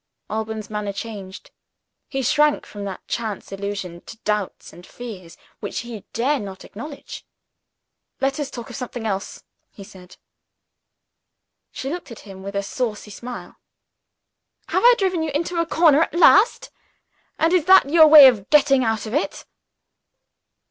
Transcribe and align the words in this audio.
Alban's 0.31 0.67
manner 0.67 0.91
changed: 0.93 1.51
he 2.09 2.23
shrank 2.23 2.65
from 2.65 2.85
that 2.85 3.07
chance 3.07 3.51
allusion 3.51 4.01
to 4.07 4.17
doubts 4.23 4.73
and 4.73 4.83
fears 4.83 5.37
which 5.59 5.81
he 5.81 6.03
dare 6.11 6.39
not 6.39 6.65
acknowledge. 6.65 7.23
"Let 8.19 8.39
us 8.39 8.49
talk 8.49 8.71
of 8.71 8.75
something 8.75 9.05
else," 9.05 9.43
he 9.69 9.83
said. 9.83 10.17
She 11.71 11.91
looked 11.91 12.09
at 12.09 12.21
him 12.21 12.41
with 12.41 12.55
a 12.55 12.63
saucy 12.63 13.11
smile. 13.11 13.57
"Have 14.69 14.81
I 14.83 14.95
driven 14.97 15.21
you 15.21 15.29
into 15.35 15.61
a 15.61 15.67
corner 15.67 16.01
at 16.01 16.15
last? 16.15 16.71
And 17.37 17.53
is 17.53 17.65
that 17.65 17.87
your 17.87 18.07
way 18.07 18.25
of 18.27 18.49
getting 18.49 18.83
out 18.83 19.05
of 19.05 19.13
it?" 19.13 19.45